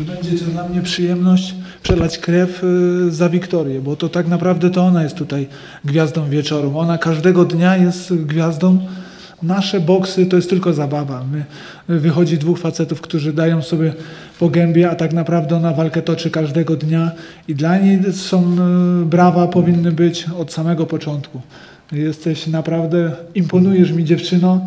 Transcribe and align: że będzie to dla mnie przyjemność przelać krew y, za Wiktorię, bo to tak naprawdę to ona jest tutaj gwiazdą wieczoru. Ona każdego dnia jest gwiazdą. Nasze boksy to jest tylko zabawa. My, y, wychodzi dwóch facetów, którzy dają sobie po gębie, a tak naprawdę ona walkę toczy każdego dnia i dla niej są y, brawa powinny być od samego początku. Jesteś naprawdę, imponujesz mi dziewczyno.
że 0.00 0.04
będzie 0.04 0.38
to 0.38 0.44
dla 0.44 0.68
mnie 0.68 0.82
przyjemność 0.82 1.54
przelać 1.82 2.18
krew 2.18 2.64
y, 2.64 3.10
za 3.10 3.28
Wiktorię, 3.28 3.80
bo 3.80 3.96
to 3.96 4.08
tak 4.08 4.28
naprawdę 4.28 4.70
to 4.70 4.82
ona 4.82 5.02
jest 5.02 5.14
tutaj 5.14 5.48
gwiazdą 5.84 6.28
wieczoru. 6.28 6.78
Ona 6.78 6.98
każdego 6.98 7.44
dnia 7.44 7.76
jest 7.76 8.14
gwiazdą. 8.14 8.78
Nasze 9.42 9.80
boksy 9.80 10.26
to 10.26 10.36
jest 10.36 10.50
tylko 10.50 10.72
zabawa. 10.72 11.24
My, 11.32 11.44
y, 11.94 12.00
wychodzi 12.00 12.38
dwóch 12.38 12.58
facetów, 12.58 13.00
którzy 13.00 13.32
dają 13.32 13.62
sobie 13.62 13.94
po 14.38 14.48
gębie, 14.48 14.90
a 14.90 14.94
tak 14.94 15.12
naprawdę 15.12 15.56
ona 15.56 15.72
walkę 15.72 16.02
toczy 16.02 16.30
każdego 16.30 16.76
dnia 16.76 17.10
i 17.48 17.54
dla 17.54 17.78
niej 17.78 18.12
są 18.12 18.56
y, 19.02 19.06
brawa 19.06 19.48
powinny 19.48 19.92
być 19.92 20.26
od 20.38 20.52
samego 20.52 20.86
początku. 20.86 21.40
Jesteś 21.92 22.46
naprawdę, 22.46 23.12
imponujesz 23.34 23.92
mi 23.92 24.04
dziewczyno. 24.04 24.64